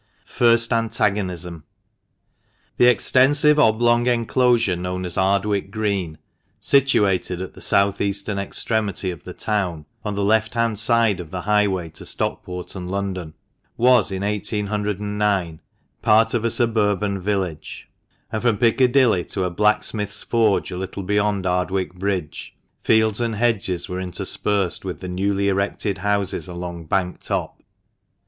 [0.25, 1.63] FIRST ANTAGONISM.
[2.79, 4.75] HE extensive oblong enclosure.
[4.75, 6.17] known as Ardwick Green,
[6.59, 11.29] situated at the south eastern extremity of the town, on the left hand side of
[11.29, 13.35] the highway to Stockport and London,
[13.77, 15.61] was, in 1809,
[16.01, 17.87] part of a suburban village,
[18.31, 23.87] and from Piccadilly to a blacksmith's forge a little beyond Ardwick Bridge, fields and hedges
[23.87, 27.61] were interspersed with the newly erected houses along Bank Top.